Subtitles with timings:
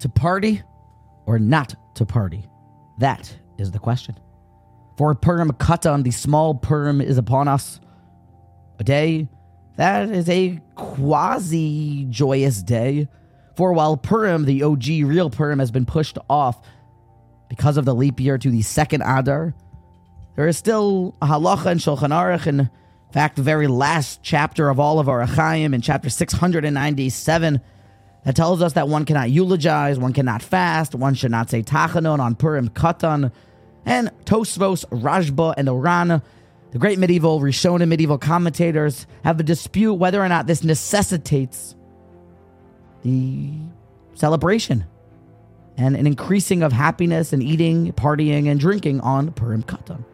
[0.00, 0.62] to party
[1.26, 2.44] or not to party?
[2.98, 4.16] That is the question.
[4.96, 7.80] For Purim Katan, the small Purim is upon us.
[8.78, 9.28] A day
[9.76, 13.08] that is a quasi joyous day.
[13.56, 16.62] For while Purim, the OG real Purim, has been pushed off
[17.48, 19.54] because of the leap year to the second Adar,
[20.36, 22.68] there is still a halacha in Shulchan Aruch, in
[23.10, 27.60] fact, the very last chapter of all of Orach Chaim, in chapter 697,
[28.24, 32.20] that tells us that one cannot eulogize, one cannot fast, one should not say tachanon
[32.20, 33.32] on Purim Katan,
[33.86, 36.22] and Tosfos, Rashba, and Oran,
[36.70, 41.74] the great medieval Rishonim medieval commentators, have a dispute whether or not this necessitates
[43.02, 43.52] the
[44.14, 44.84] celebration
[45.78, 50.04] and an increasing of happiness and eating, partying, and drinking on Purim Katan.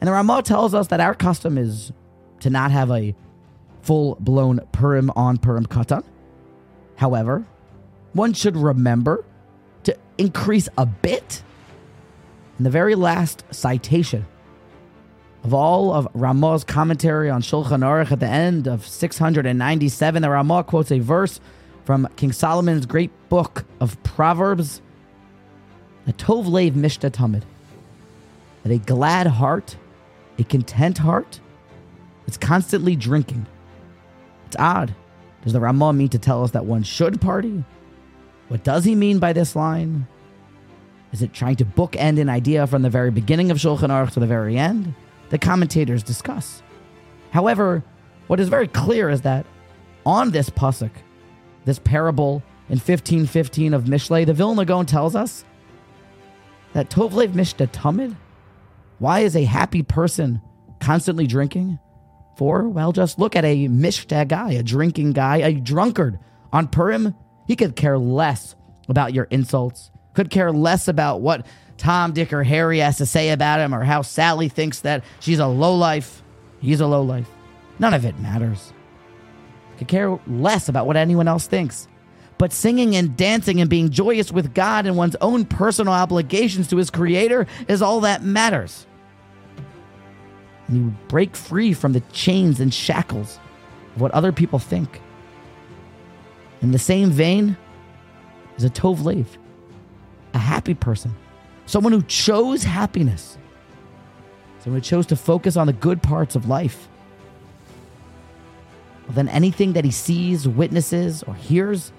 [0.00, 1.92] And the Ramah tells us that our custom is
[2.40, 3.14] to not have a
[3.82, 6.02] full blown Purim on Purim Katan.
[7.00, 7.46] However,
[8.12, 9.24] one should remember
[9.84, 11.42] to increase a bit.
[12.58, 14.26] In the very last citation
[15.42, 20.64] of all of Ramah's commentary on Shulchan Aruch at the end of 697, the Ramah
[20.64, 21.40] quotes a verse
[21.86, 24.82] from King Solomon's great book of Proverbs,
[26.06, 27.44] a Tov Lev Mishta Tamid,
[28.62, 29.74] that a glad heart,
[30.38, 31.40] a content heart,
[32.26, 33.46] is constantly drinking.
[34.48, 34.94] It's odd.
[35.42, 37.64] Does the Ramah mean to tell us that one should party?
[38.48, 40.06] What does he mean by this line?
[41.12, 44.20] Is it trying to bookend an idea from the very beginning of Shulchan Aruch to
[44.20, 44.94] the very end?
[45.30, 46.62] The commentators discuss.
[47.30, 47.82] However,
[48.26, 49.46] what is very clear is that
[50.04, 50.90] on this pasuk,
[51.64, 55.44] this parable in 1515 of Mishlei, the Vilna Gaon tells us
[56.72, 58.16] that Tovlev Mishta Tamid,
[58.98, 60.40] why is a happy person
[60.80, 61.78] constantly drinking?
[62.36, 66.18] For, well, just look at a Mishta guy, a drinking guy, a drunkard.
[66.52, 67.14] On Purim,
[67.46, 68.56] he could care less
[68.88, 73.30] about your insults, could care less about what Tom, Dick, or Harry has to say
[73.30, 76.22] about him or how Sally thinks that she's a lowlife.
[76.60, 77.28] He's a lowlife.
[77.78, 78.72] None of it matters
[79.80, 81.88] could care less about what anyone else thinks.
[82.36, 86.76] But singing and dancing and being joyous with God and one's own personal obligations to
[86.76, 88.86] his creator is all that matters.
[90.70, 93.38] And you break free from the chains and shackles
[93.94, 95.02] of what other people think.
[96.62, 97.56] In the same vein
[98.56, 99.36] is a Tov Lev,
[100.32, 101.14] a happy person,
[101.66, 103.36] someone who chose happiness,
[104.60, 106.88] someone who chose to focus on the good parts of life
[109.10, 111.90] well, then anything that he sees, witnesses, or hears,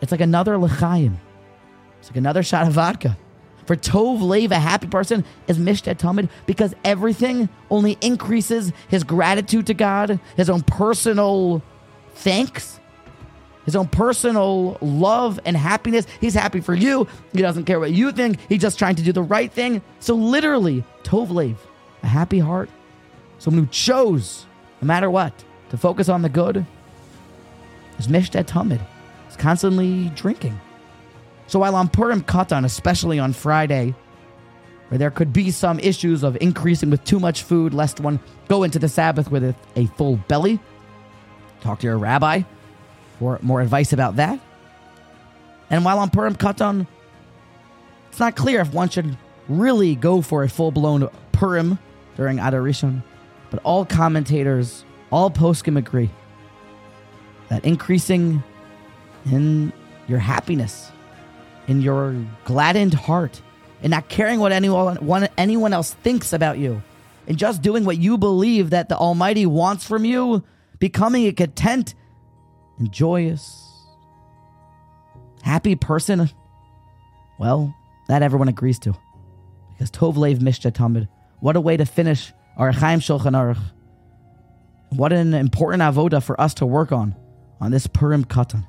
[0.00, 1.18] it's like another l'chaim.
[1.98, 3.18] It's like another shot of vodka.
[3.66, 5.58] For Tov Lev, a happy person, is
[5.98, 11.62] Talmud because everything only increases his gratitude to God, his own personal
[12.14, 12.78] thanks,
[13.64, 16.06] his own personal love and happiness.
[16.20, 17.08] He's happy for you.
[17.32, 18.38] He doesn't care what you think.
[18.48, 19.80] He's just trying to do the right thing.
[20.00, 21.58] So, literally, Tov Lev,
[22.02, 22.68] a happy heart,
[23.38, 24.44] someone who chose,
[24.82, 25.32] no matter what,
[25.70, 26.66] to focus on the good
[27.98, 28.80] is Mishta Tamid.
[29.26, 30.60] He's constantly drinking.
[31.46, 33.94] So while on Purim Katan, especially on Friday,
[34.88, 38.62] where there could be some issues of increasing with too much food, lest one go
[38.62, 40.58] into the Sabbath with a, a full belly,
[41.60, 42.42] talk to your rabbi
[43.18, 44.38] for more advice about that.
[45.70, 46.86] And while on Purim Katan,
[48.10, 49.16] it's not clear if one should
[49.48, 51.78] really go for a full blown Purim
[52.16, 53.02] during Adar Rishon,
[53.50, 56.10] but all commentators all poskim agree
[57.48, 58.42] that increasing
[59.26, 59.72] in
[60.06, 60.90] your happiness,
[61.66, 62.14] in your
[62.44, 63.40] gladdened heart,
[63.82, 66.82] and not caring what anyone anyone else thinks about you,
[67.26, 70.42] and just doing what you believe that the Almighty wants from you,
[70.78, 71.94] becoming a content
[72.78, 73.62] and joyous,
[75.42, 76.28] happy person.
[77.38, 77.74] Well,
[78.08, 78.94] that everyone agrees to,
[79.72, 81.08] because Tov Lev Tamid.
[81.40, 83.58] What a way to finish Orach Chaim Shulchan Aruch.
[84.90, 87.16] What an important avoda for us to work on
[87.60, 88.66] on this Purim Katan.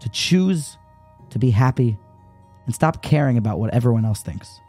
[0.00, 0.76] To choose
[1.30, 1.98] to be happy
[2.66, 4.60] and stop caring about what everyone else thinks.